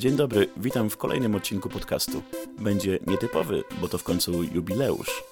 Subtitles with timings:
[0.00, 2.22] Dzień dobry, witam w kolejnym odcinku podcastu.
[2.58, 5.22] Będzie nietypowy, bo to w końcu jubileusz.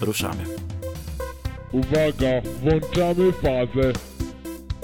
[0.00, 0.44] Ruszamy.
[1.72, 3.92] Uwaga, włączamy fazę.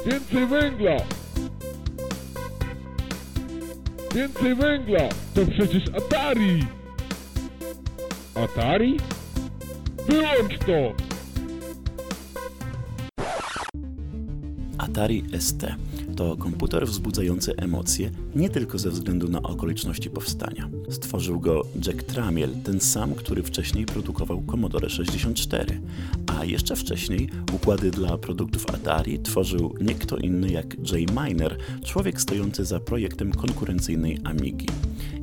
[0.07, 0.97] Więcej węgla!
[4.15, 5.09] Więcej węgla!
[5.35, 6.67] To przecież Atari!
[8.35, 8.97] Atari?
[10.07, 10.95] Wyłącz to!
[14.79, 15.88] Atari ST
[16.19, 20.69] to komputer wzbudzający emocje nie tylko ze względu na okoliczności powstania.
[20.91, 25.81] Stworzył go Jack Tramiel, ten sam, który wcześniej produkował Commodore 64,
[26.27, 32.21] a jeszcze wcześniej układy dla produktów Atari tworzył nie kto inny jak Jay Miner, człowiek
[32.21, 34.67] stojący za projektem konkurencyjnej Amigi.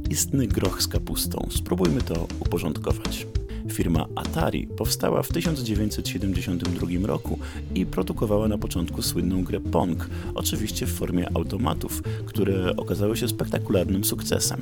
[0.10, 1.48] Istny groch z kapustą.
[1.52, 3.28] Spróbujmy to uporządkować.
[3.72, 7.40] Firma Atari powstała w 1972 roku
[7.76, 14.04] i produkowała na początku słynną grę Pong, oczywiście w formie automatów, które okazały się spektakularnym
[14.04, 14.62] sukcesem.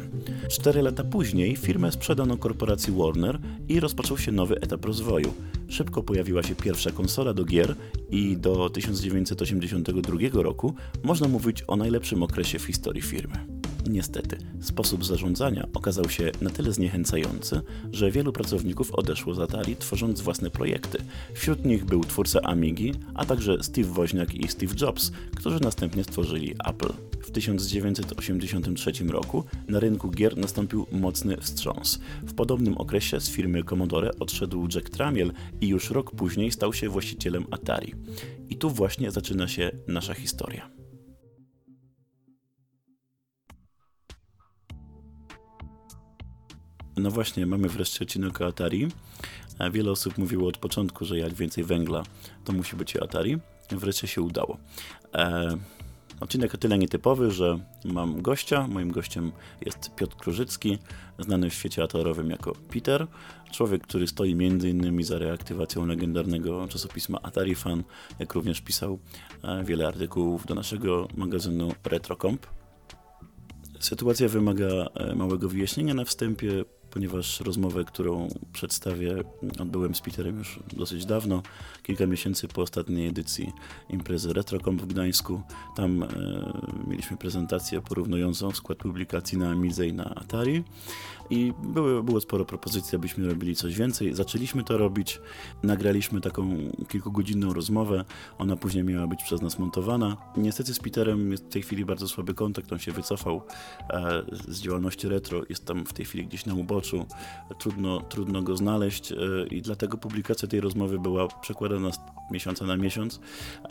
[0.50, 5.34] Cztery lata później firmę sprzedano korporacji Warner i rozpoczął się nowy etap rozwoju.
[5.68, 7.76] Szybko pojawiła się pierwsza konsola do gier
[8.12, 13.53] i do 1982 roku można mówić o najlepszym okresie w historii firmy.
[13.90, 20.22] Niestety, sposób zarządzania okazał się na tyle zniechęcający, że wielu pracowników odeszło z Atari, tworząc
[20.22, 20.98] własne projekty.
[21.34, 26.56] Wśród nich był twórca Amigi, a także Steve Woźniak i Steve Jobs, którzy następnie stworzyli
[26.66, 26.94] Apple.
[27.22, 32.00] W 1983 roku na rynku gier nastąpił mocny wstrząs.
[32.24, 35.32] W podobnym okresie z firmy Commodore odszedł Jack Tramiel
[35.62, 37.94] i już rok później stał się właścicielem Atari.
[38.50, 40.83] I tu właśnie zaczyna się nasza historia.
[46.98, 48.88] No właśnie, mamy wreszcie odcinek o Atari.
[49.60, 52.04] E, wiele osób mówiło od początku, że jak więcej węgla,
[52.46, 53.38] to musi być Atari.
[53.72, 54.58] Wreszcie się udało.
[55.16, 55.58] E,
[56.20, 58.68] odcinek o tyle nietypowy, że mam gościa.
[58.68, 59.32] Moim gościem
[59.66, 60.78] jest Piotr Krużycki,
[61.20, 63.08] znany w świecie atorowym jako Peter.
[63.52, 65.04] Człowiek, który stoi m.in.
[65.04, 67.84] za reaktywacją legendarnego czasopisma Atari Fan,
[68.20, 69.00] jak również pisał
[69.44, 72.48] e, wiele artykułów do naszego magazynu RetroComp.
[73.80, 79.24] Sytuacja wymaga e, małego wyjaśnienia na wstępie ponieważ rozmowę, którą przedstawię,
[79.60, 81.42] odbyłem z Peterem już dosyć dawno,
[81.84, 83.52] kilka miesięcy po ostatniej edycji
[83.90, 85.42] imprezy RetroComp w Gdańsku.
[85.76, 86.08] Tam e,
[86.88, 90.64] mieliśmy prezentację porównującą skład publikacji na Amidze i na Atari
[91.30, 94.14] i były, było sporo propozycji, abyśmy robili coś więcej.
[94.14, 95.22] Zaczęliśmy to robić,
[95.64, 96.58] nagraliśmy taką
[96.90, 98.06] kilkugodzinną rozmowę,
[98.38, 100.18] ona później miała być przez nas montowana.
[100.38, 103.42] Niestety z Peterem jest w tej chwili bardzo słaby kontakt, on się wycofał
[103.90, 106.83] e, z działalności retro, jest tam w tej chwili gdzieś na uboczu,
[107.60, 109.16] trudno, trudno go znaleźć e,
[109.52, 112.00] i dlatego publikacja tej rozmowy była przekładana z
[112.32, 113.20] miesiąca na miesiąc.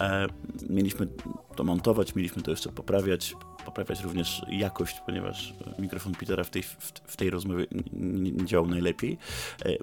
[0.00, 0.26] E,
[0.70, 1.08] mieliśmy
[1.56, 3.34] to montować, mieliśmy to jeszcze poprawiać,
[3.64, 6.62] poprawiać również jakość, ponieważ mikrofon Petera w tej,
[7.06, 9.18] w, tej rozmowie nie, działał najlepiej.
[9.64, 9.76] E,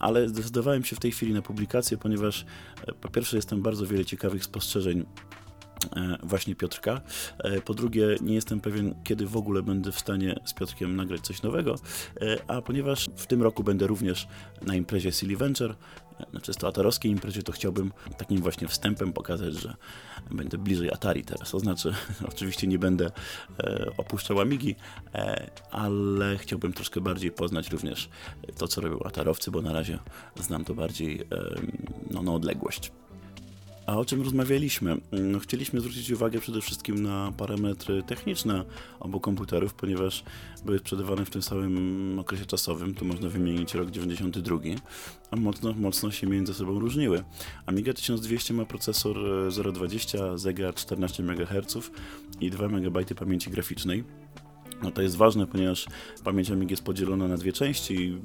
[0.00, 2.46] ale zdecydowałem się w tej chwili na publikację, ponieważ
[3.00, 5.04] po pierwsze jestem bardzo wiele ciekawych spostrzeżeń
[6.22, 7.00] właśnie Piotrka.
[7.64, 11.42] Po drugie, nie jestem pewien, kiedy w ogóle będę w stanie z Piotrkiem nagrać coś
[11.42, 11.74] nowego,
[12.46, 14.28] a ponieważ w tym roku będę również
[14.62, 15.74] na imprezie Silly Venture,
[16.32, 19.74] na czysto atarowskiej imprezie, to chciałbym takim właśnie wstępem pokazać, że
[20.30, 21.50] będę bliżej Atari teraz.
[21.50, 21.94] To znaczy,
[22.32, 23.10] oczywiście nie będę
[23.58, 24.76] e, opuszczał Amigi,
[25.14, 28.08] e, ale chciałbym troszkę bardziej poznać również
[28.58, 29.98] to, co robią atarowcy, bo na razie
[30.36, 31.26] znam to bardziej e,
[32.10, 32.92] no, na odległość.
[33.86, 34.96] A o czym rozmawialiśmy?
[35.12, 38.64] No, chcieliśmy zwrócić uwagę przede wszystkim na parametry techniczne
[39.00, 40.24] obu komputerów, ponieważ
[40.64, 44.56] były sprzedawane w tym samym okresie czasowym, tu można wymienić rok 92,
[45.30, 47.24] a mocno, mocno się między sobą różniły.
[47.66, 49.16] Amiga 1200 ma procesor
[49.48, 51.90] 0,20, Zega 14 MHz
[52.40, 54.04] i 2 MB pamięci graficznej.
[54.82, 55.86] No to jest ważne, ponieważ
[56.24, 58.18] pamięć Amigi jest podzielona na dwie części.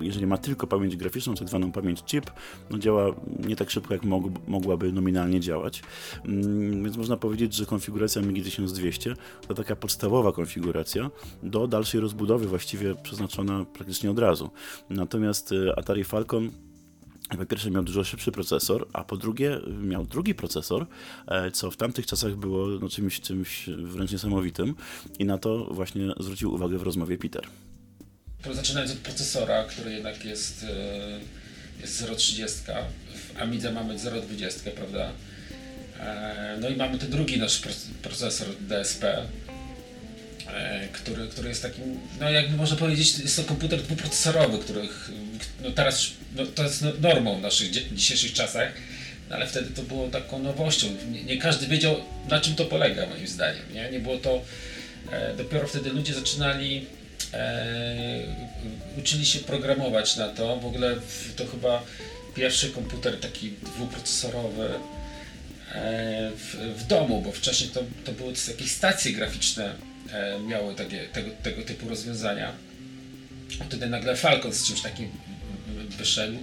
[0.00, 2.30] Jeżeli ma tylko pamięć graficzną, tak zwaną pamięć chip,
[2.70, 3.14] no działa
[3.46, 4.02] nie tak szybko, jak
[4.46, 5.82] mogłaby nominalnie działać.
[6.24, 9.14] Mm, więc można powiedzieć, że konfiguracja Amigi 1200
[9.48, 11.10] to taka podstawowa konfiguracja
[11.42, 14.50] do dalszej rozbudowy, właściwie przeznaczona praktycznie od razu.
[14.90, 16.50] Natomiast y, Atari Falcon
[17.28, 20.86] po pierwsze miał dużo szybszy procesor, a po drugie miał drugi procesor,
[21.26, 24.74] e, co w tamtych czasach było no, czymś, czymś wręcz niesamowitym
[25.18, 27.46] i na to właśnie zwrócił uwagę w rozmowie Peter.
[28.52, 31.20] Zaczynając od procesora, który jednak jest, e,
[31.80, 32.72] jest 0,30,
[33.14, 35.12] w Amidze mamy 0,20, prawda?
[36.00, 37.62] E, no i mamy ten drugi nasz
[38.02, 39.26] procesor DSP,
[40.92, 45.10] który, który jest takim, no jakby można powiedzieć, jest to komputer dwuprocesorowy, których
[45.62, 48.72] no teraz no, to jest no, normą w naszych dzisiejszych czasach,
[49.30, 50.86] no, ale wtedy to było taką nowością.
[51.10, 51.96] Nie, nie, każdy wiedział,
[52.28, 53.62] na czym to polega, moim zdaniem.
[53.74, 54.42] Nie, nie było to
[55.12, 56.86] e, dopiero wtedy ludzie zaczynali
[57.32, 58.22] e,
[58.98, 60.56] uczyli się programować na to.
[60.56, 60.96] W ogóle
[61.36, 61.82] to chyba
[62.34, 64.68] pierwszy komputer taki dwuprocesorowy
[65.74, 69.95] e, w, w domu, bo wcześniej to, to były jakieś stacje graficzne e,
[70.48, 72.52] miały takie, tego, tego typu rozwiązania.
[73.66, 75.10] Wtedy nagle Falcon z czymś takim
[75.98, 76.38] wyszedł.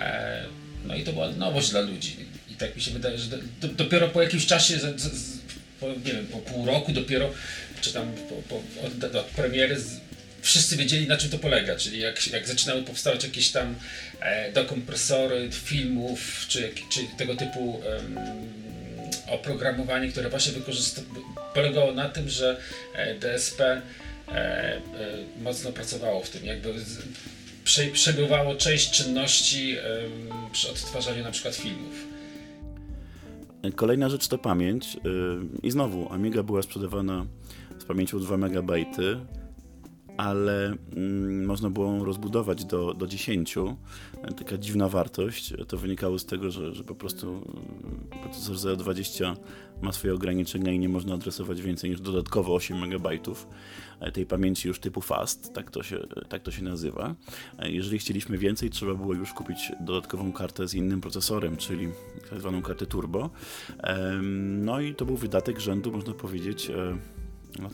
[0.00, 0.44] E,
[0.84, 2.16] no i to była nowość dla ludzi.
[2.50, 5.38] I tak mi się wydaje, że do, do, dopiero po jakimś czasie, z, z,
[5.80, 7.30] po, nie wiem, po pół roku dopiero,
[7.80, 8.56] czy tam po, po,
[8.86, 10.00] od, od premiery z,
[10.42, 13.74] wszyscy wiedzieli na czym to polega, czyli jak, jak zaczynały powstawać jakieś tam
[14.20, 18.18] e, dokompresory filmów, czy, czy tego typu em,
[19.30, 20.52] oprogramowanie, które właśnie
[21.54, 22.60] polegało na tym, że
[22.94, 24.80] e, DSP e, e,
[25.42, 26.74] mocno pracowało w tym, jakby
[27.92, 29.76] przebywało część czynności
[30.52, 32.08] przy odtwarzaniu na przykład filmów.
[33.76, 34.94] Kolejna rzecz to pamięć.
[34.94, 35.00] Yy,
[35.62, 37.26] I znowu, Amiga była sprzedawana
[37.78, 38.72] z pamięcią 2 MB,
[40.18, 43.54] ale mm, można było ją rozbudować do, do 10.
[44.36, 45.54] Taka dziwna wartość.
[45.68, 47.42] To wynikało z tego, że, że po prostu mm,
[48.22, 49.36] procesor Z20
[49.82, 53.08] ma swoje ograniczenia i nie można adresować więcej niż dodatkowo 8 MB
[54.12, 55.98] tej pamięci już typu fast, tak to, się,
[56.28, 57.14] tak to się nazywa.
[57.62, 61.88] Jeżeli chcieliśmy więcej, trzeba było już kupić dodatkową kartę z innym procesorem, czyli
[62.30, 63.30] tak zwaną kartę turbo.
[64.32, 67.17] No i to był wydatek rzędu, można powiedzieć, no,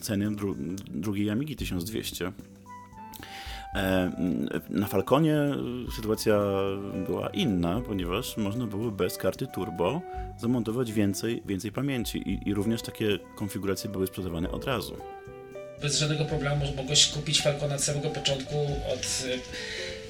[0.01, 0.55] ceny dru
[0.87, 2.31] drugiej Amigi 1200.
[3.75, 4.11] E,
[4.69, 5.37] na Falconie
[5.95, 6.39] sytuacja
[7.07, 10.01] była inna, ponieważ można było bez karty turbo
[10.37, 14.97] zamontować więcej, więcej pamięci i, i również takie konfiguracje były sprzedawane od razu.
[15.81, 18.55] Bez żadnego problemu mogłeś kupić Falcona od samego początku
[18.93, 19.23] od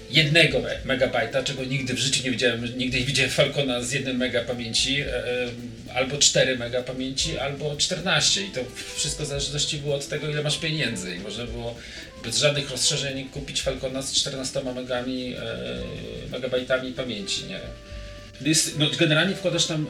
[0.09, 4.43] jednego megabajta, czego nigdy w życiu nie widziałem, nigdy nie widziałem Falcona z jednym mega
[4.43, 5.47] pamięci, e, e,
[5.95, 8.61] albo 4 mega pamięci, albo 14 i to
[8.95, 11.75] wszystko w zależności było od tego, ile masz pieniędzy i można było
[12.23, 17.59] bez żadnych rozszerzeń kupić Falcona z 14 megami, e, megabajtami pamięci, nie?
[18.41, 19.87] Jest, no, generalnie wkładasz tam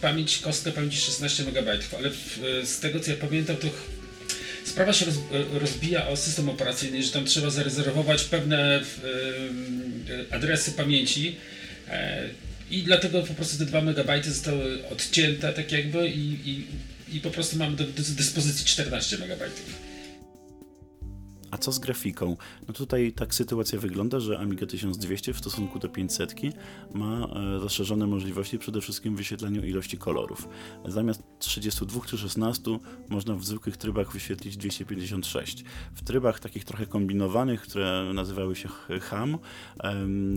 [0.00, 1.68] pamięć, kostkę pamięci 16 MB,
[1.98, 2.10] ale
[2.66, 3.66] z tego co ja pamiętam, to
[4.78, 5.14] sprawa się roz,
[5.52, 11.36] rozbija o system operacyjny, że tam trzeba zarezerwować pewne e, adresy pamięci
[11.88, 12.24] e,
[12.70, 16.66] i dlatego po prostu te 2 MB zostały odcięte tak jakby i, i,
[17.16, 19.42] i po prostu mamy do dyspozycji 14 MB.
[21.50, 22.36] A co z grafiką?
[22.68, 26.34] No tutaj tak sytuacja wygląda, że Amiga 1200 w stosunku do 500
[26.94, 30.48] ma e, rozszerzone możliwości przede wszystkim w wyświetlaniu ilości kolorów.
[30.84, 32.78] Zamiast 32 czy 16
[33.08, 35.64] można w zwykłych trybach wyświetlić 256.
[35.94, 38.68] W trybach takich trochę kombinowanych, które nazywały się
[39.00, 39.38] HAM,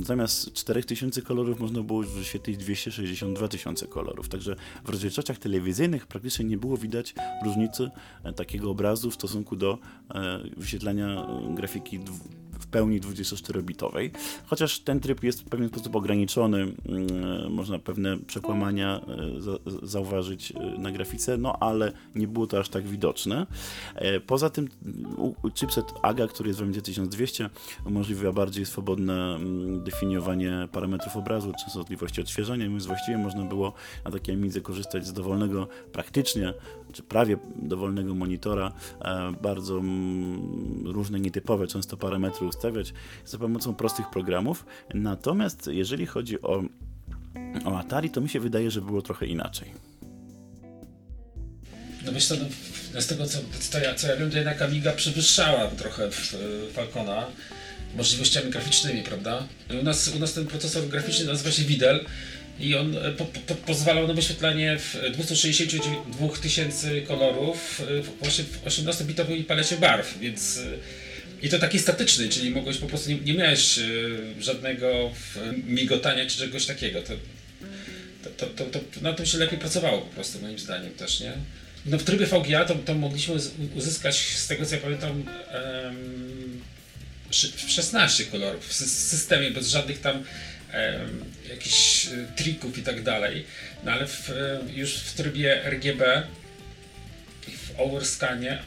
[0.02, 4.30] zamiast 4000 kolorów można było wyświetlić 262 tysiące kolorów.
[4.30, 4.56] Także
[4.86, 7.14] w rozdzielczościach telewizyjnych praktycznie nie było widać
[7.46, 7.90] różnicy
[8.24, 9.78] e, takiego obrazu w stosunku do
[10.16, 10.40] e,
[11.02, 12.00] wyświetlania grafiki
[12.62, 14.10] w pełni 24-bitowej,
[14.46, 20.60] chociaż ten tryb jest w pewien sposób ograniczony, mm, można pewne przekłamania e, zauważyć e,
[20.78, 23.48] na grafice, no ale nie było to aż tak widoczne.
[23.96, 24.68] E, poza tym
[25.56, 27.50] chipset AGA, który jest w AMD 1200,
[27.86, 33.74] umożliwia bardziej swobodne mm, definiowanie parametrów obrazu, częstotliwości odświeżania, więc właściwie można było
[34.06, 36.54] na takiej Amidze korzystać z dowolnego, praktycznie,
[36.94, 38.72] czy prawie dowolnego monitora,
[39.42, 42.94] bardzo mm, różne, nietypowe często parametry ustawiać
[43.26, 44.66] za pomocą prostych programów.
[44.94, 46.64] Natomiast jeżeli chodzi o,
[47.66, 49.72] o Atari, to mi się wydaje, że było trochę inaczej.
[52.06, 52.36] No co,
[52.94, 53.38] no, z tego co,
[53.72, 56.36] co, ja, co ja wiem, to jednak Amiga przewyższała trochę w
[56.74, 57.26] Falcona
[57.96, 59.48] możliwościami graficznymi, prawda?
[59.82, 62.06] U nas, u nas ten procesor graficzny nazywa się Widel
[62.60, 67.82] i on e, po, po, pozwalał na wyświetlanie w 262 tysięcy kolorów
[68.20, 70.62] właśnie w 18-bitowej palecie barw, więc e,
[71.42, 73.84] i to taki statyczny, czyli mogłeś po prostu, nie, nie miałeś e,
[74.40, 75.12] żadnego
[75.68, 77.02] migotania czy czegoś takiego.
[77.02, 77.14] To,
[78.38, 81.34] to, to, to, na tym się lepiej pracowało po prostu, moim zdaniem też, nie?
[81.86, 83.36] No w trybie VGA to, to mogliśmy
[83.76, 86.62] uzyskać, z tego co ja pamiętam, um,
[87.68, 90.24] 16 kolorów w systemie bez żadnych tam
[91.50, 93.46] jakichś e, trików i tak dalej.
[93.84, 96.24] No ale w, e, już w trybie RGB
[97.48, 98.60] w overscanie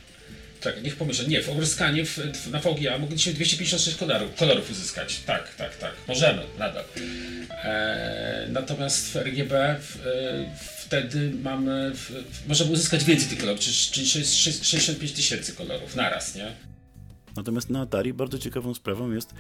[0.64, 1.28] tak, niech pomyślę.
[1.28, 5.20] Nie, w overscanie w, w, na VGA mogliśmy 256 kolorów, kolorów uzyskać.
[5.26, 5.92] Tak, tak, tak.
[6.08, 6.84] Możemy nadal.
[7.50, 14.06] E, natomiast w RGB w, e, wtedy mamy, w, możemy uzyskać więcej tych kolorów, czyli
[14.06, 16.73] 65 tysięcy kolorów naraz, nie?
[17.36, 19.34] Natomiast na Atari bardzo ciekawą sprawą jest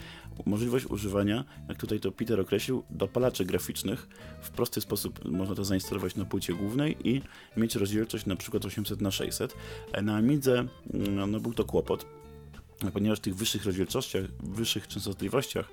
[0.46, 4.08] możliwość używania, jak tutaj to Peter określił, dopalaczy graficznych.
[4.40, 7.22] W prosty sposób można to zainstalować na płycie głównej i
[7.56, 9.54] mieć rozdzielczość na przykład 800 na 600
[10.02, 12.06] Na Amidze no, no, był to kłopot,
[12.92, 15.68] ponieważ w tych wyższych rozdzielczościach, wyższych częstotliwościach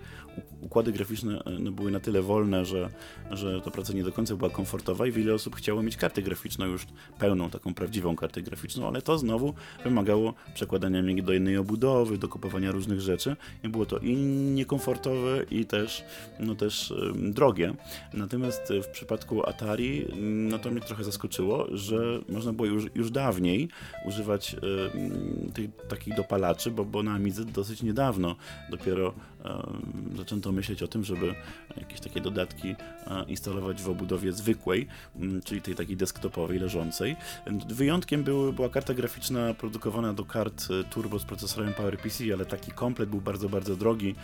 [0.62, 2.90] układy graficzne e, no, były na tyle wolne, że,
[3.32, 6.66] że ta praca nie do końca była komfortowa i wiele osób chciało mieć kartę graficzną
[6.66, 6.88] już
[7.20, 9.54] pełną, taką prawdziwą kartę graficzną, ale to znowu
[9.84, 15.44] wymagało przekładania mnie do innej obudowy, do kupowania różnych rzeczy i było to i niekomfortowe
[15.52, 16.04] i też,
[16.40, 17.74] no też drogie.
[18.14, 23.70] Natomiast w przypadku Atari no to mnie trochę zaskoczyło, że można było już, już dawniej
[24.06, 24.56] używać
[25.54, 28.36] tych takich dopalaczy, bo, bo na Amidze dosyć niedawno.
[28.70, 29.14] Dopiero
[30.16, 31.36] zaczęto myśleć o tym, żeby
[31.78, 32.76] jakieś takie dodatki e,
[33.28, 34.88] instalować w obudowie zwykłej,
[35.44, 37.16] czyli tej takiej desktopowej, leżącej.
[37.70, 42.72] Wyjątkiem był, była karta graficzna produkowana do kart e, turbo z procesorem PowerPC, ale taki
[42.72, 44.16] komplet był bardzo, bardzo drogi,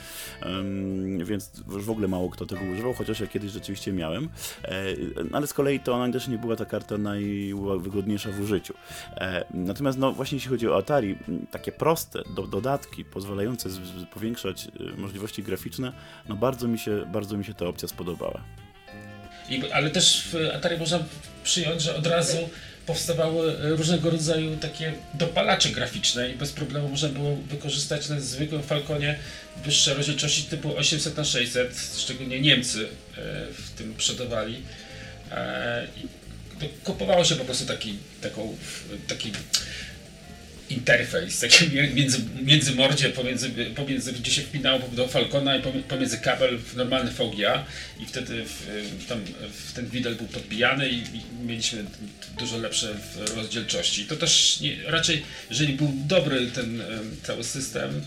[1.25, 4.29] więc w ogóle mało kto tego używał, chociaż ja kiedyś rzeczywiście miałem.
[4.63, 4.95] E,
[5.33, 8.74] ale z kolei to ona też nie była ta karta najwygodniejsza w użyciu.
[9.53, 11.17] Natomiast no właśnie jeśli chodzi o Atari,
[11.51, 13.69] takie proste do, dodatki pozwalające
[14.13, 14.67] powiększać
[15.07, 15.93] możliwości graficzne,
[16.29, 18.43] no bardzo mi się, bardzo mi się ta opcja spodobała.
[19.49, 20.99] I, ale też w Atari można
[21.43, 22.37] przyjąć, że od razu
[22.85, 29.19] powstawały różnego rodzaju takie dopalacze graficzne i bez problemu można było wykorzystać na zwykłym Falconie
[29.65, 32.87] wyższe rozdzielczości typu 800 na 600 szczególnie Niemcy e,
[33.53, 34.61] w tym przodowali.
[35.31, 36.07] E, I
[36.83, 38.57] kupowało się po prostu taki, taką,
[39.07, 39.31] taki
[40.69, 46.57] interfejs, taki między, między mordzie, pomiędzy, pomiędzy, gdzie się wpinało do Falcona i pomiędzy kabel
[46.57, 47.65] w normalny VGA
[48.00, 49.21] i wtedy w, tam,
[49.67, 51.86] w ten widel był podbijany i, i, mieliśmy
[52.39, 52.95] dużo lepsze
[53.36, 54.05] rozdzielczości.
[54.05, 56.81] To też nie, raczej, jeżeli był dobry ten
[57.24, 58.01] cały system,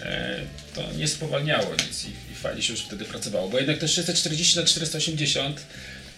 [0.00, 0.40] e,
[0.74, 4.58] to nie spowalniało nic i, i fajnie się już wtedy pracowało, bo jednak te 640
[4.58, 5.66] na 480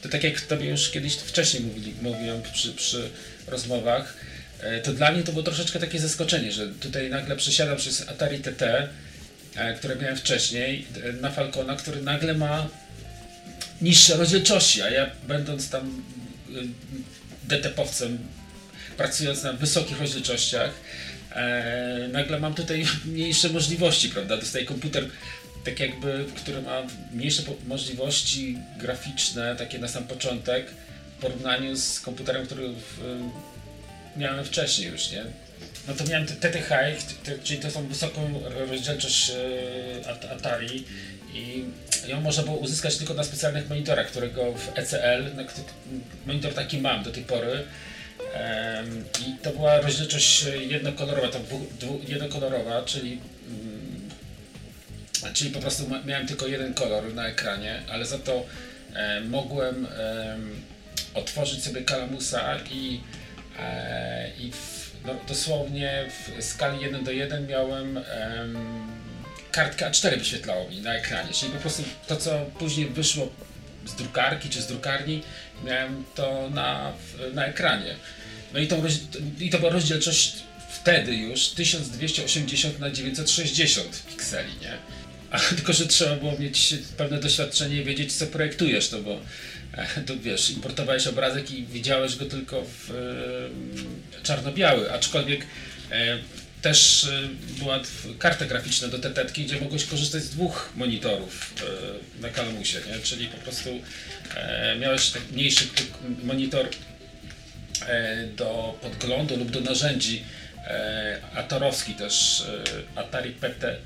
[0.02, 3.10] to tak jak tobie już kiedyś wcześniej mówili, mówiłem przy, przy
[3.46, 4.16] rozmowach,
[4.84, 8.88] to dla mnie to było troszeczkę takie zaskoczenie, że tutaj nagle przesiadam przez Atari TT,
[9.56, 12.68] e, które miałem wcześniej, e, na Falcona, który nagle ma
[13.82, 16.02] niższe rozdzielczości, a ja będąc tam
[17.48, 18.18] DTP-owcem,
[18.96, 20.70] pracując na wysokich rozdzielczościach,
[22.12, 24.36] nagle mam tutaj mniejsze możliwości, prawda?
[24.36, 25.04] Dostaję komputer
[25.64, 30.66] tak jakby, który ma mniejsze możliwości graficzne, takie na sam początek,
[31.18, 32.68] w porównaniu z komputerem, który
[34.16, 35.24] miałem wcześniej już, nie?
[35.88, 36.70] No to miałem TTH,
[37.42, 40.84] czyli to są wysoką rozdzielczość e, Atari
[41.34, 41.64] i
[42.06, 45.24] ją można było uzyskać tylko na specjalnych monitorach, którego w ECL,
[46.26, 47.64] monitor taki mam do tej pory,
[49.26, 51.38] i to była rozdzielczość jednokolorowa, to
[52.08, 54.08] jednokolorowa, czyli, mm,
[55.34, 58.46] czyli po prostu miałem tylko jeden kolor na ekranie, ale za to
[59.28, 59.86] mogłem
[61.14, 63.27] otworzyć sobie kalamusa i E,
[64.38, 68.56] I w, no, dosłownie w skali 1 do 1 miałem um,
[69.52, 73.28] kartkę A4 wyświetlało mi na ekranie, czyli po prostu to, co później wyszło
[73.86, 75.22] z drukarki czy z drukarni,
[75.64, 76.92] miałem to na,
[77.34, 77.94] na ekranie.
[78.54, 78.82] No i, tą,
[79.40, 80.32] i to była rozdzielczość
[80.68, 84.72] wtedy już 1280 na 960 pikseli, nie?
[85.30, 89.20] A, tylko, że trzeba było mieć pewne doświadczenie i wiedzieć, co projektujesz, no bo
[90.06, 95.46] to wiesz, importowałeś obrazek i widziałeś go tylko w e, czarno-biały, aczkolwiek
[95.90, 96.18] e,
[96.62, 97.80] też e, była
[98.18, 101.54] karta graficzna do TTT, gdzie mogłeś korzystać z dwóch monitorów
[102.18, 102.98] e, na Kalamusie, nie?
[102.98, 103.70] czyli po prostu
[104.34, 105.64] e, miałeś tak mniejszy
[106.24, 106.68] monitor
[107.86, 110.24] e, do podglądu lub do narzędzi
[111.34, 112.44] atorowski też,
[112.94, 113.76] Atari PT,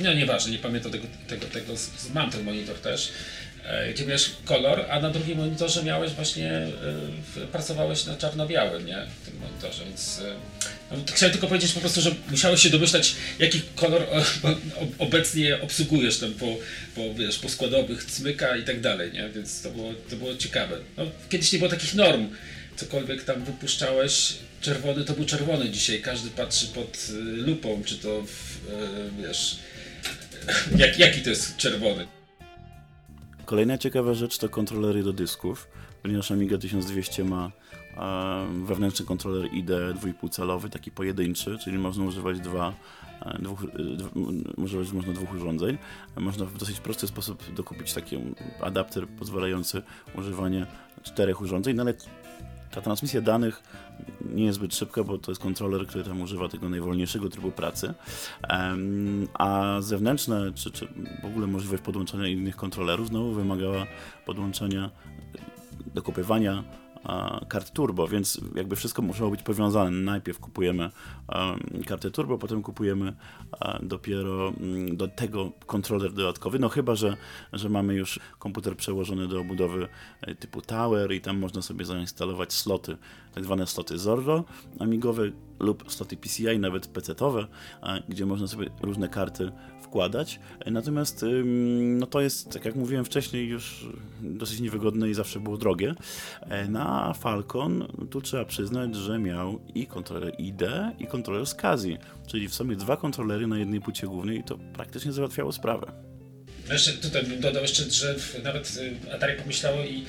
[0.00, 1.74] no nieważne, nie pamiętam tego, tego, tego,
[2.14, 3.49] mam ten monitor też, E,
[3.94, 9.06] gdzie miałeś kolor, a na drugim monitorze miałeś właśnie, e, pracowałeś na czarno-białym, nie?
[9.22, 10.34] W tym monitorze, więc e,
[10.90, 14.06] no, chciałem tylko powiedzieć po prostu, że musiałeś się domyślać, jaki kolor
[14.98, 16.56] obecnie obsługujesz tam po,
[16.94, 19.28] po, wiesz, po składowych cmyka i tak dalej, nie?
[19.28, 20.76] Więc to było, to było ciekawe.
[20.96, 22.28] No, kiedyś nie było takich norm,
[22.76, 28.58] cokolwiek tam wypuszczałeś, czerwony to był czerwony dzisiaj, każdy patrzy pod lupą, czy to, w,
[29.22, 29.58] wiesz,
[30.82, 32.19] jak, jaki to jest czerwony.
[33.50, 35.68] Kolejna ciekawa rzecz to kontrolery do dysków,
[36.02, 37.50] ponieważ Amiga 1200 ma
[38.64, 42.72] wewnętrzny kontroler IDE 2,5 calowy, taki pojedynczy, czyli można używać dwa,
[43.22, 45.78] e, dwóch, e, używać można dwóch urządzeń.
[46.16, 48.16] Można w dosyć prosty sposób dokupić taki
[48.60, 49.82] adapter pozwalający
[50.18, 50.66] używanie
[51.02, 51.94] czterech urządzeń, no ale
[52.70, 53.62] Ta transmisja danych
[54.34, 57.94] nie jest zbyt szybka, bo to jest kontroler, który tam używa tego najwolniejszego trybu pracy,
[59.34, 60.88] a zewnętrzne, czy, czy
[61.22, 63.86] w ogóle możliwość podłączenia innych kontrolerów znowu wymagała
[64.26, 64.90] podłączenia,
[65.94, 66.64] dokopywania
[67.48, 69.90] kart turbo, więc jakby wszystko musiało być powiązane.
[69.90, 70.90] Najpierw kupujemy
[71.86, 73.12] kartę turbo, potem kupujemy
[73.82, 77.16] dopiero mm, do tego kontroler dodatkowy, no chyba, że,
[77.52, 79.88] że mamy już komputer przełożony do obudowy
[80.20, 82.96] e, typu Tower i tam można sobie zainstalować sloty,
[83.34, 84.44] tak zwane sloty Zorro
[84.78, 87.46] amigowe lub sloty PCI, nawet PC-owe,
[88.08, 89.52] gdzie można sobie różne karty
[89.82, 90.40] wkładać.
[90.66, 91.24] Natomiast
[91.74, 93.86] no to jest, tak jak mówiłem wcześniej, już
[94.20, 95.94] dosyć niewygodne i zawsze było drogie.
[96.40, 100.62] E, na Falcon tu trzeba przyznać, że miał i kontroler ID,
[100.98, 105.12] i kontroler SCSI, czyli w sumie dwa kontrolery na jednej płycie głównej i to praktycznie
[105.12, 105.92] załatwiało sprawę.
[106.72, 110.04] Jeszcze tutaj dodał jeszcze, że nawet y, Atari pomyślało i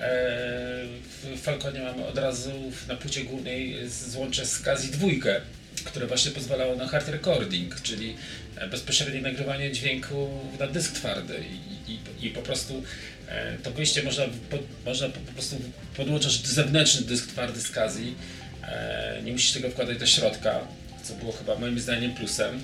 [0.00, 0.86] e,
[1.34, 2.50] w Falconie mamy od razu
[2.88, 5.40] na płycie głównej złącze SCSI dwójkę,
[5.84, 8.16] które właśnie pozwalało na hard recording, czyli
[8.56, 11.44] e, bezpośrednie nagrywanie dźwięku na dysk twardy
[11.88, 12.82] i, i, i po prostu
[13.28, 15.56] e, to wyjście można, po, można po, prostu
[15.96, 18.14] podłączać zewnętrzny dysk twardy z Kazi,
[18.62, 20.60] e, nie musisz tego wkładać do środka,
[21.02, 22.62] co było chyba moim zdaniem plusem.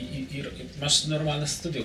[0.00, 0.44] I, i
[0.80, 1.82] masz normalne studio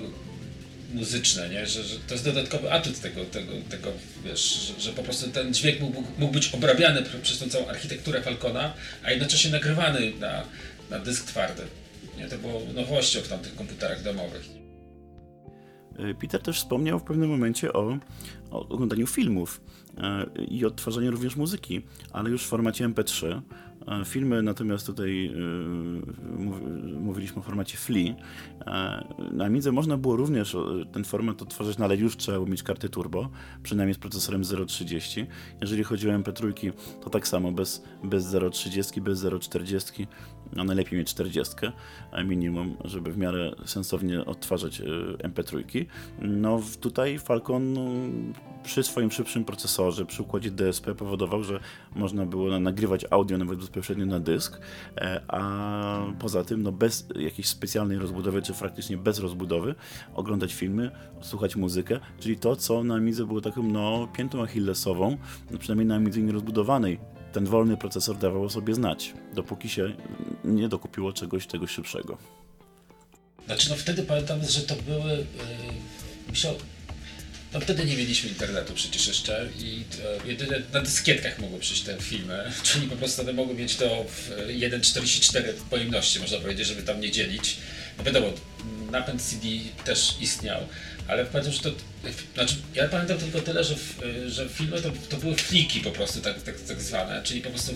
[0.94, 1.68] muzyczne, nie?
[1.68, 3.92] Że, że to jest dodatkowy atut tego, tego, tego
[4.26, 8.22] wiesz, że, że po prostu ten dźwięk mógł, mógł być obrabiany przez tą całą architekturę
[8.22, 10.44] Falcona, a jednocześnie nagrywany na,
[10.90, 11.64] na dysk twardy.
[12.18, 12.28] Nie?
[12.28, 14.50] To było nowością w tamtych komputerach domowych.
[16.00, 17.98] E, Peter też wspomniał w pewnym momencie o,
[18.52, 19.62] o oglądaniu filmów
[19.98, 21.82] e, i odtwarzaniu również muzyki,
[22.12, 23.42] ale już w formacie MP3
[24.06, 28.16] Filmy natomiast tutaj y, mówiliśmy o formacie FLI.
[29.32, 30.58] Na Amidze można było również
[30.92, 33.30] ten format odtwarzać, no ale już trzeba było mieć kartę turbo,
[33.64, 35.26] przynajmniej z procesorem 0.30.
[35.62, 36.72] Jeżeli chodzi o MP3,
[37.04, 40.08] to tak samo, bez, bez 0.30, bez 0.40,
[40.56, 41.56] no najlepiej mieć 40
[42.26, 44.84] minimum, żeby w miarę sensownie odtwarzać y,
[45.18, 45.86] MP3.
[46.22, 47.82] No tutaj Falcon no,
[48.64, 51.60] przy swoim szybszym procesorze, przy układzie DSP powodował, że
[51.96, 54.60] można było nagrywać audio nawet bezpośrednio na dysk,
[54.98, 59.76] e, a poza tym no bez jakiejś specjalnej rozbudowy, czy praktycznie bez rozbudowy,
[60.14, 65.18] oglądać filmy, słuchać muzykę, czyli to, co na Amidze było taką no, piętą achillesową,
[65.52, 67.00] no, przynajmniej na Amidze nierozbudowanej.
[67.34, 69.96] Ten wolny procesor dawał sobie znać, dopóki się
[70.46, 72.18] nie dokupiło czegoś tego szybszego.
[73.46, 75.12] Znaczy, no wtedy pamiętam, że to były.
[75.12, 75.26] Yy,
[76.30, 76.56] musiał,
[77.54, 79.84] no wtedy nie mieliśmy internetu przecież jeszcze i
[80.26, 84.30] jedyne na dyskietkach mogły przyjść te filmy, czyli po prostu one mogły mieć to w
[84.48, 87.58] 1.44 pojemności, można powiedzieć, żeby tam nie dzielić.
[87.98, 88.34] No wiadomo,
[88.92, 89.48] napęd CD
[89.86, 90.68] też istniał,
[91.08, 91.72] ale pamiętam, że to,
[92.34, 93.76] znaczy ja pamiętam tylko tyle, że,
[94.28, 97.72] że filmy to, to były fliki po prostu tak, tak, tak zwane, czyli po prostu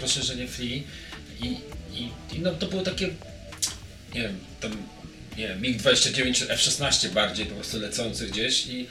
[0.00, 0.82] rozszerzenie fli
[1.40, 1.46] i,
[1.92, 3.06] i, i no to było takie,
[4.14, 4.76] nie wiem, tam
[5.36, 8.86] nie wiem, MiG-29 F-16 bardziej po prostu lecący gdzieś i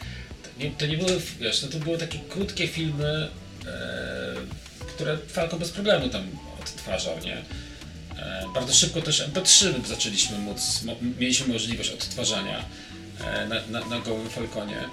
[0.59, 3.29] nie, to nie były, wiesz, no to były takie krótkie filmy,
[3.67, 4.35] e,
[4.87, 6.23] które Falco bez problemu tam
[6.61, 7.37] odtwarzał, nie?
[8.17, 12.65] E, bardzo szybko też MP3 zaczęliśmy móc, mo, mieliśmy możliwość odtwarzania
[13.19, 14.89] e, na, na, na gołym Falconie.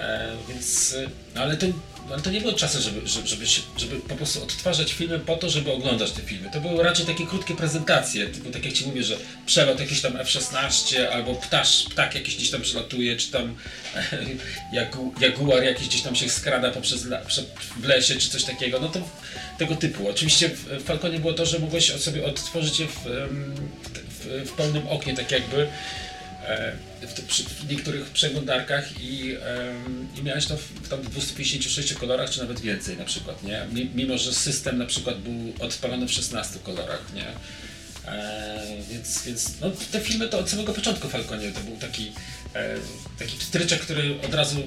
[0.00, 0.96] E, więc,
[1.34, 1.66] no ale to,
[2.12, 5.36] ale to nie było czasu, żeby, żeby, żeby, się, żeby po prostu odtwarzać filmy po
[5.36, 6.50] to, żeby oglądać te filmy.
[6.52, 10.16] To były raczej takie krótkie prezentacje, typu tak jak Ci mówię, że przelot jakiś tam
[10.16, 13.56] F-16 albo ptasz, ptak jakiś gdzieś tam przelatuje, czy tam
[14.72, 17.20] jagu, jaguar jakiś gdzieś tam się skrada poprzez la,
[17.76, 18.80] w lesie, czy coś takiego.
[18.80, 19.00] No to
[19.58, 20.08] tego typu.
[20.08, 22.98] Oczywiście w Falconie było to, że mogłeś sobie odtworzyć je w,
[24.08, 25.68] w, w pełnym oknie, tak jakby
[26.48, 29.36] E, w, w, niektórych przeglądarkach i,
[30.18, 33.66] i miałeś to w, tam 256 kolorach, czy nawet więcej na przykład, nie?
[33.94, 37.26] Mimo, że system na przykład był odpalony w 16 kolorach, nie?
[38.12, 42.12] E, więc, więc no, te filmy to od samego początku Falconie to był taki,
[42.54, 42.76] e,
[43.18, 44.62] taki stryczek, który od razu,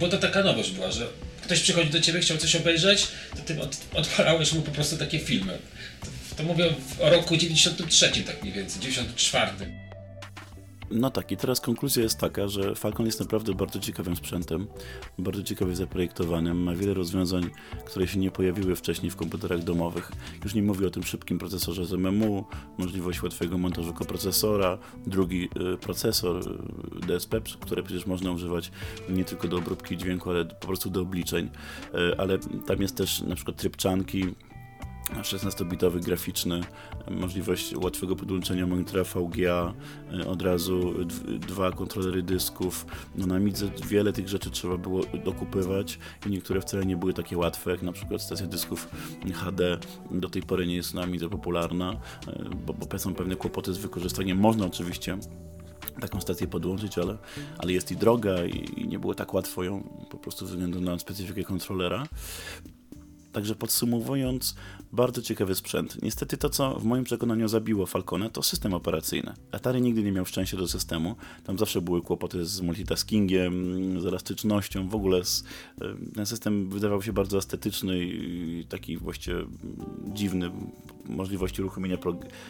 [0.00, 1.06] bo to taka nowość była, że
[1.42, 3.06] ktoś przychodzi do ciebie, chciał coś obejrzeć,
[3.36, 5.58] to ty od, odpalałeś mu po prostu takie filmy.
[6.00, 9.83] To, to mówię o roku 93 tak mniej więcej, 94.
[10.90, 14.66] No tak, i teraz konkluzja jest taka, że Falcon jest naprawdę bardzo ciekawym sprzętem,
[15.18, 17.50] bardzo ciekawie zaprojektowanym, ma wiele rozwiązań,
[17.86, 20.12] które się nie pojawiły wcześniej w komputerach domowych.
[20.44, 22.44] Już nie mówię o tym szybkim procesorze z MMU,
[22.78, 28.70] możliwość łatwego montażu koprocesora, drugi y, procesor y, DSP, które przecież można używać
[29.08, 31.50] nie tylko do obróbki dźwięku, ale po prostu do obliczeń,
[31.94, 34.34] y, ale tam jest też na przykład tryb czanki,
[35.12, 36.60] 16-bitowy graficzny,
[37.10, 39.74] możliwość łatwego podłączenia monitora VGA,
[40.12, 40.94] e, od razu
[41.40, 42.86] dwa kontrolery dysków.
[43.14, 47.38] No na Midze wiele tych rzeczy trzeba było dokupywać i niektóre wcale nie były takie
[47.38, 48.88] łatwe, jak na przykład stacja dysków
[49.34, 49.78] HD
[50.10, 53.78] do tej pory nie jest na Midze popularna, e, bo, bo są pewne kłopoty z
[53.78, 54.38] wykorzystaniem.
[54.38, 55.18] Można oczywiście
[56.00, 57.18] taką stację podłączyć, ale,
[57.58, 60.80] ale jest i droga i, i nie było tak łatwo ją po prostu ze względu
[60.80, 62.06] na specyfikę kontrolera.
[63.34, 64.54] Także podsumowując,
[64.92, 66.02] bardzo ciekawy sprzęt.
[66.02, 69.34] Niestety to, co w moim przekonaniu zabiło Falcona, to system operacyjny.
[69.52, 71.16] Atari nigdy nie miał szczęścia do systemu.
[71.44, 74.88] Tam zawsze były kłopoty z multitaskingiem, z elastycznością.
[74.88, 75.44] W ogóle z,
[76.14, 79.36] ten system wydawał się bardzo estetyczny i taki właściwie
[80.12, 80.50] dziwny.
[81.04, 81.98] Możliwości uruchomienia,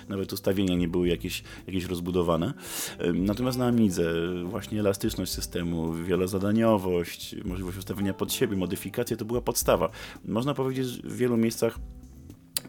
[0.09, 2.55] nawet ustawienia nie były jakieś, jakieś rozbudowane.
[3.15, 9.91] Natomiast na Amidze właśnie elastyczność systemu, wielozadaniowość, możliwość ustawienia pod siebie, modyfikacje to była podstawa.
[10.25, 11.79] Można powiedzieć, że w wielu miejscach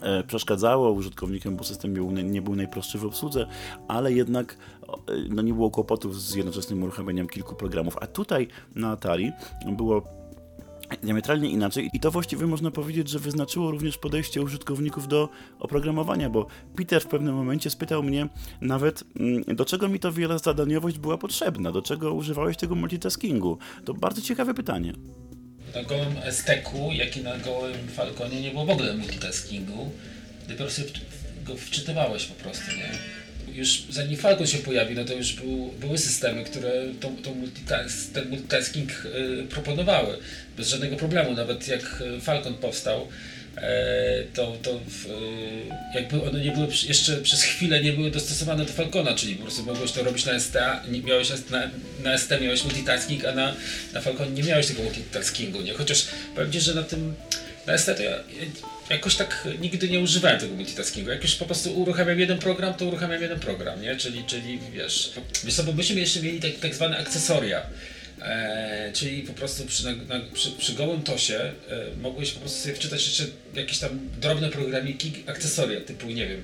[0.02, 1.94] E, przeszkadzało użytkownikom, bo system
[2.32, 3.48] nie był najprostszy w obsłudze,
[3.88, 7.98] ale jednak e, no, nie było kłopotów z jednoczesnym uruchamianiem kilku programów.
[8.02, 9.32] A tutaj na Atari
[9.72, 10.04] było
[11.04, 16.48] diametralnie inaczej i to właściwie można powiedzieć, że wyznaczyło również podejście użytkowników do oprogramowania, bo
[16.76, 18.30] Peter w pewnym momencie spytał mnie
[18.62, 23.58] nawet, mm, do czego mi to wiele zadaniowość była potrzebna, do czego używałeś tego multitaskingu.
[23.86, 24.94] To bardzo ciekawe pytanie
[25.76, 29.92] na gołym Esteku, jak i na gołym Falconie nie było w ogóle multitaskingu.
[30.48, 30.88] Dopiero sobie
[31.44, 32.90] go wczytywałeś po prostu, nie?
[33.54, 38.10] Już zanim Falcon się pojawił, no to już był, były systemy, które to, to multitas
[38.14, 40.18] ten multitasking y, proponowały.
[40.58, 41.34] Bez żadnego problemu.
[41.34, 43.08] Nawet jak Falcon powstał,
[44.34, 48.74] to, to w, e, jakby one nie były jeszcze przez chwilę nie były dostosowane do
[48.74, 50.56] Falcona, czyli po prostu mogłeś to robić na ST,
[51.04, 51.70] miałeś na,
[52.04, 53.56] na ST miałeś multitasking, a na,
[53.94, 55.74] na Falconie nie miałeś tego multitaskingu, nie?
[55.74, 57.16] Chociaż powiem Ci, że na tym
[57.68, 58.20] na ST to ja,
[58.90, 61.10] jakoś tak nigdy nie używałem tego multitaskingu.
[61.10, 63.96] Jak już po prostu uruchamiam jeden program, to uruchamiam jeden program, nie?
[63.96, 65.14] Czyli, czyli wiesz,
[65.44, 67.62] wiesz bo myśmy jeszcze mieli tak, tak zwane akcesoria.
[68.22, 69.94] E, czyli po prostu przy, na,
[70.34, 71.52] przy, przy gołym tosie e,
[72.02, 73.24] mogłeś po prostu sobie wczytać jeszcze
[73.54, 76.44] jakieś tam drobne programiki, akcesoria typu, nie wiem,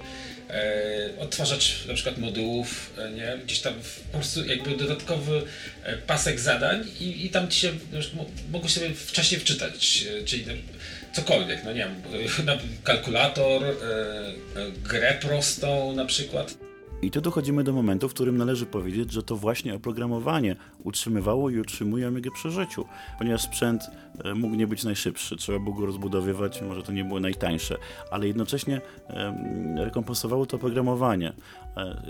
[0.50, 3.38] e, odtwarzacz na przykład modułów, e, nie?
[3.46, 3.74] gdzieś tam
[4.12, 5.42] po prostu jakby dodatkowy
[5.84, 7.72] e, pasek zadań i, i tam ci się,
[8.52, 10.46] mogłeś sobie wcześniej wczytać, czyli
[11.14, 11.96] cokolwiek, no nie wiem,
[12.84, 13.64] kalkulator,
[14.84, 16.58] grę prostą na przykład.
[17.02, 21.60] I tu dochodzimy do momentu, w którym należy powiedzieć, że to właśnie oprogramowanie utrzymywało i
[21.60, 22.86] utrzymuje Amigę przy życiu,
[23.18, 23.84] ponieważ sprzęt
[24.24, 27.78] e, mógł nie być najszybszy, trzeba było go rozbudowywać, może to nie było najtańsze,
[28.12, 28.82] ale jednocześnie
[29.78, 31.34] rekompensowało to oprogramowanie.
[31.78, 32.02] E,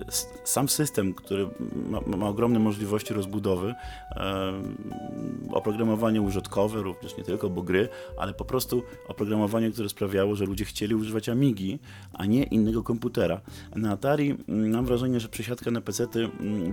[0.43, 1.47] sam system, który
[1.89, 3.75] ma, ma ogromne możliwości rozbudowy,
[5.51, 10.65] oprogramowanie użytkowe, również nie tylko, bo gry, ale po prostu oprogramowanie, które sprawiało, że ludzie
[10.65, 11.79] chcieli używać Amigi,
[12.13, 13.41] a nie innego komputera.
[13.75, 16.07] Na Atari mam wrażenie, że przesiadka na PC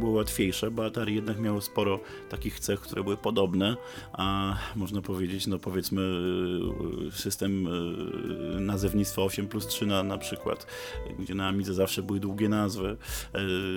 [0.00, 1.87] była łatwiejsza, bo Atari jednak miało sporo
[2.28, 3.76] takich cech, które były podobne,
[4.12, 6.02] a można powiedzieć, no powiedzmy
[7.08, 10.66] y, system y, nazewnictwa 8 plus 3 na, na przykład,
[11.18, 12.96] gdzie na Amidze zawsze były długie nazwy.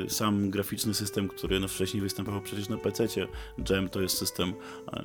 [0.06, 3.08] Y, sam graficzny system, który no wcześniej występował przecież na PC,
[3.69, 4.54] Jam to jest system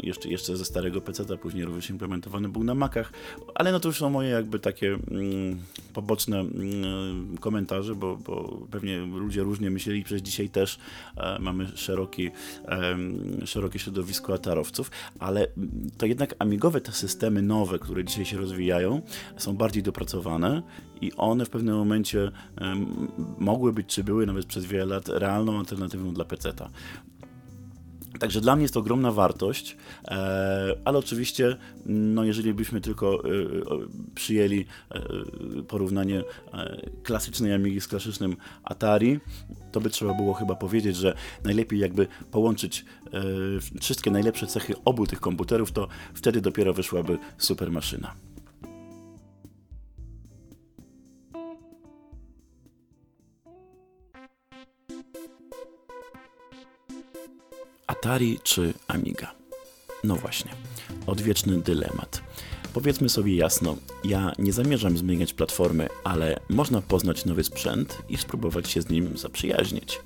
[0.03, 3.13] jeszcze, jeszcze ze starego PC, później również implementowany był na Macach,
[3.55, 5.59] ale no to już są moje jakby takie mm,
[5.95, 10.79] poboczne mm, komentarze, bo, bo pewnie ludzie różnie myśleli, przez dzisiaj też
[11.17, 12.31] e, mamy szeroki,
[12.65, 12.96] e,
[13.45, 15.47] szerokie środowisko atarowców, ale
[15.99, 19.03] to jednak amigowe te systemy nowe, które dzisiaj się rozwijają,
[19.37, 20.63] są bardziej dopracowane
[21.01, 22.31] i one w pewnym momencie
[23.39, 26.71] mogły być, czy były nawet przez wiele lat realną alternatywą dla PC-ta.
[28.19, 29.77] Także dla mnie jest to ogromna wartość,
[30.09, 33.29] e, ale oczywiście, no jeżeli byśmy tylko e,
[34.15, 35.03] przyjęli e,
[35.63, 36.25] porównanie
[37.03, 39.21] klasycznej Amigi z klasycznym Atari,
[39.73, 42.85] to by trzeba było chyba powiedzieć, że najlepiej jakby połączyć
[43.81, 48.26] wszystkie najlepsze cechy obu tych komputerów, to wtedy dopiero wyszłaby super maszyna.
[58.07, 59.35] Atari czy Amiga?
[60.05, 60.51] No właśnie,
[61.07, 62.23] odwieczny dylemat.
[62.75, 68.71] Powiedzmy sobie jasno, ja nie zamierzam zmieniać platformy, ale można poznać nowy sprzęt i spróbować
[68.71, 70.01] się z nim zaprzyjaźnić.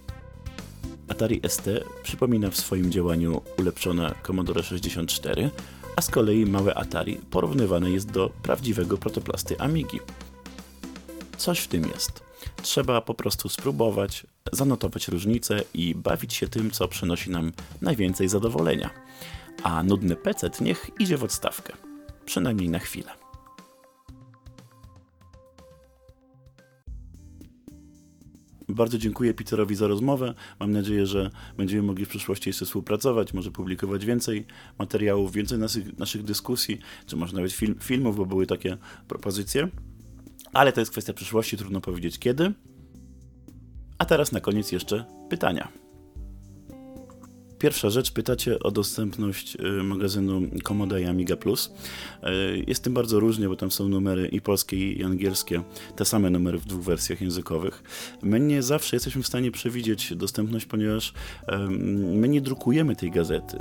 [1.09, 1.67] Atari ST
[2.03, 5.51] przypomina w swoim działaniu ulepszone Commodore 64,
[5.97, 10.01] a z kolei małe Atari porównywane jest do prawdziwego protoplasty Amigi.
[11.37, 12.23] Coś w tym jest.
[12.63, 18.91] Trzeba po prostu spróbować, zanotować różnice i bawić się tym, co przynosi nam najwięcej zadowolenia.
[19.63, 21.73] A nudny pecet niech idzie w odstawkę,
[22.25, 23.11] przynajmniej na chwilę.
[28.69, 30.35] Bardzo dziękuję Peterowi za rozmowę.
[30.61, 34.47] Mam nadzieję, że będziemy mogli w przyszłości jeszcze współpracować, może publikować więcej
[34.79, 38.77] materiałów, więcej naszych, naszych dyskusji, czy może nawet film, filmów, bo były takie
[39.09, 39.69] propozycje.
[40.53, 42.53] Ale to jest kwestia przyszłości, trudno powiedzieć kiedy.
[44.01, 45.69] A teraz na koniec jeszcze pytania.
[47.61, 51.73] Pierwsza rzecz, pytacie o dostępność y, magazynu Komoda i Amiga Plus.
[52.25, 55.63] Y, jest tym bardzo różnie, bo tam są numery i polskie, i angielskie,
[55.97, 57.83] te same numery w dwóch wersjach językowych.
[58.23, 61.13] My nie zawsze jesteśmy w stanie przewidzieć dostępność, ponieważ
[61.89, 63.59] my nie drukujemy tej gazety.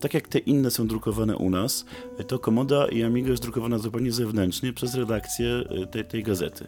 [0.00, 1.84] Tak jak te inne są drukowane u nas,
[2.28, 6.66] to Komoda i Amiga jest drukowana zupełnie zewnętrznie przez redakcję y, tej, tej gazety.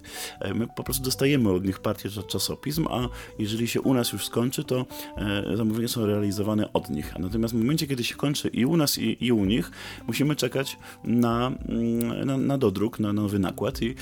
[0.55, 4.65] My po prostu dostajemy od nich partię czasopism, a jeżeli się u nas już skończy,
[4.65, 7.15] to e, zamówienia są realizowane od nich.
[7.19, 9.71] Natomiast w momencie, kiedy się kończy i u nas, i, i u nich,
[10.07, 13.95] musimy czekać na, mm, na, na dodruk, na nowy nakład i y,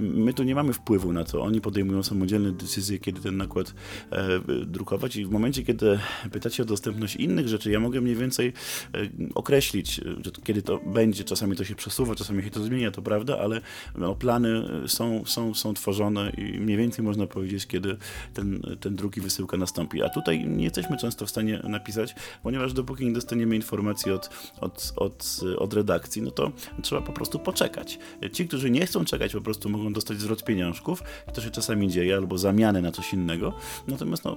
[0.00, 1.42] my tu nie mamy wpływu na to.
[1.42, 5.98] Oni podejmują samodzielne decyzje, kiedy ten nakład y, drukować i w momencie, kiedy
[6.32, 8.52] pytacie o dostępność innych rzeczy, ja mogę mniej więcej
[8.96, 10.00] y, określić,
[10.44, 11.24] kiedy to będzie.
[11.24, 13.60] Czasami to się przesuwa, czasami się to zmienia, to prawda, ale
[13.98, 17.96] no, plany są, są, są tworzone i mniej więcej można powiedzieć, kiedy
[18.34, 20.02] ten, ten druk i wysyłka nastąpi.
[20.02, 24.30] A tutaj nie jesteśmy często w stanie na napisać, ponieważ dopóki nie dostaniemy informacji od,
[24.60, 27.98] od, od, od redakcji, no to trzeba po prostu poczekać.
[28.32, 31.02] Ci, którzy nie chcą czekać, po prostu mogą dostać zwrot pieniążków,
[31.34, 33.52] to się czasami dzieje, albo zamianę na coś innego,
[33.88, 34.36] natomiast no,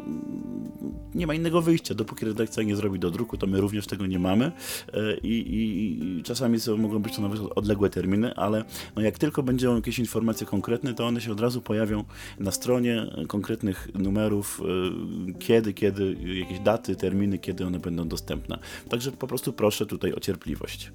[1.16, 1.96] nie ma innego wyjścia.
[1.96, 4.52] Dopóki redakcja nie zrobi do druku, to my również tego nie mamy
[4.94, 8.64] e, i, i, i czasami to mogą być to nawet odległe terminy, ale
[8.96, 12.04] no jak tylko będą jakieś informacje konkretne, to one się od razu pojawią
[12.40, 18.60] na stronie konkretnych numerów, e, kiedy, kiedy, jakieś daty, terminy, kiedy one będą dostępne.
[18.90, 20.92] Także po prostu proszę tutaj o cierpliwość.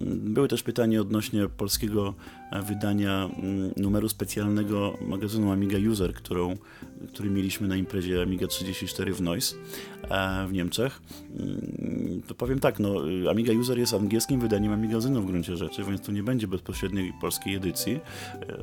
[0.00, 2.14] Były też pytania odnośnie polskiego
[2.62, 6.56] wydania mm, numeru specjalnego magazynu Amiga User, którą,
[7.08, 9.56] który mieliśmy na imprezie Amiga 34 w Noise
[10.48, 11.02] w Niemczech.
[11.38, 12.94] Mm, to powiem tak, no,
[13.30, 17.54] Amiga User jest angielskim wydaniem Amigazynu w gruncie rzeczy, więc tu nie będzie bezpośredniej polskiej
[17.54, 18.00] edycji,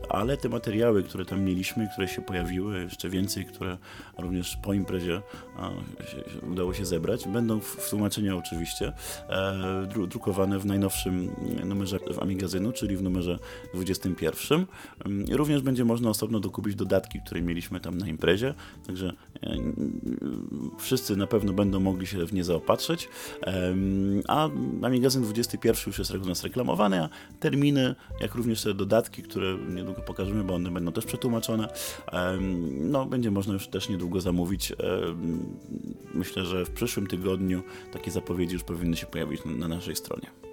[0.10, 3.78] ale te materiały, które tam mieliśmy, które się pojawiły, jeszcze więcej, które
[4.18, 5.22] również po imprezie
[6.52, 8.94] udało się zebrać, będą w tłumaczeniu oczywiście
[9.30, 11.23] e, drukowane w najnowszym
[11.66, 13.40] numerze w Amigazynu, czyli w numerze
[13.74, 14.66] 21.
[15.32, 18.54] Również będzie można osobno dokupić dodatki, które mieliśmy tam na imprezie,
[18.88, 19.58] także e,
[20.80, 23.10] wszyscy na pewno będą mogli się w nie zaopatrzyć.
[24.28, 24.50] A
[24.82, 27.10] Amigazyn 21 już jest u nas reklamowany, a
[27.40, 31.68] terminy, jak również te dodatki, które niedługo pokażemy, bo one będą też przetłumaczone,
[32.72, 34.74] no będzie można już też niedługo zamówić.
[36.14, 40.53] Myślę, że w przyszłym tygodniu takie zapowiedzi już powinny się pojawić na naszej stronie.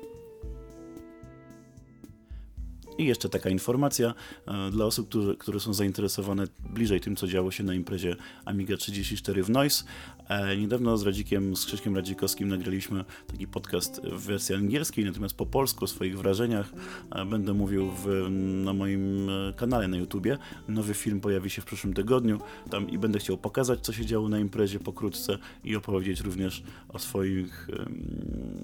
[3.00, 4.14] I jeszcze taka informacja
[4.46, 8.76] e, dla osób, które, które są zainteresowane bliżej tym, co działo się na imprezie Amiga
[8.76, 9.84] 34 w Noise.
[10.30, 15.46] E, niedawno z Radzikiem, z Krzyśkiem Radzikowskim nagraliśmy taki podcast w wersji angielskiej, natomiast po
[15.46, 16.72] polsku o swoich wrażeniach
[17.10, 18.26] e, będę mówił w,
[18.64, 20.38] na moim kanale na YouTubie.
[20.68, 22.40] Nowy film pojawi się w przyszłym tygodniu
[22.70, 26.98] tam i będę chciał pokazać, co się działo na imprezie pokrótce i opowiedzieć również o
[26.98, 27.68] swoich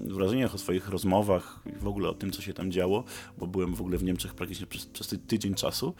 [0.05, 3.03] wrażeniach, o swoich rozmowach i w ogóle o tym, co się tam działo,
[3.37, 5.93] bo byłem w ogóle w Niemczech praktycznie przez, przez tydzień czasu.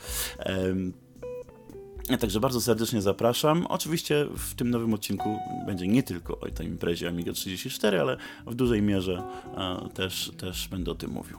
[2.15, 3.65] Także bardzo serdecznie zapraszam.
[3.65, 8.55] Oczywiście w tym nowym odcinku będzie nie tylko o tej imprezie Amiga 34, ale w
[8.55, 9.23] dużej mierze
[9.93, 11.37] też, też będę o tym mówił.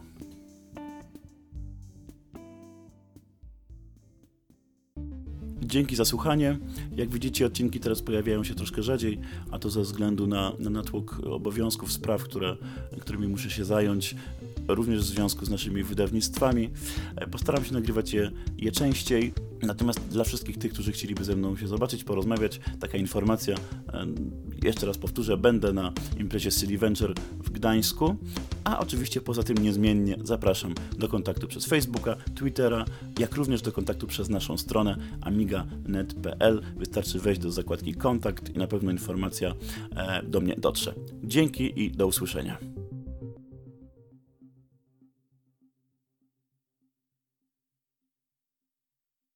[5.62, 6.58] Dzięki za słuchanie.
[6.96, 9.18] Jak widzicie, odcinki teraz pojawiają się troszkę rzadziej,
[9.50, 12.56] a to ze względu na, na natłok obowiązków, spraw, które,
[13.00, 14.14] którymi muszę się zająć
[14.74, 16.70] również w związku z naszymi wydawnictwami.
[17.16, 19.32] E, postaram się nagrywać je, je częściej.
[19.62, 24.06] Natomiast dla wszystkich tych, którzy chcieliby ze mną się zobaczyć, porozmawiać, taka informacja, e,
[24.62, 28.16] jeszcze raz powtórzę, będę na imprezie Silly Venture w Gdańsku,
[28.64, 32.84] a oczywiście poza tym niezmiennie zapraszam do kontaktu przez Facebooka, Twittera,
[33.18, 36.62] jak również do kontaktu przez naszą stronę amiga.net.pl.
[36.76, 39.54] Wystarczy wejść do zakładki kontakt i na pewno informacja
[39.96, 40.94] e, do mnie dotrze.
[41.24, 42.77] Dzięki i do usłyszenia.